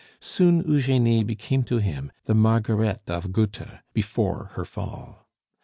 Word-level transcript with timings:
Soon 0.19 0.61
Eugenie 0.67 1.23
became 1.23 1.61
to 1.65 1.77
him 1.77 2.11
the 2.25 2.33
Margaret 2.33 3.03
of 3.07 3.31
Goethe 3.31 3.83
before 3.93 4.45
her 4.55 4.65
fall. 4.65 5.27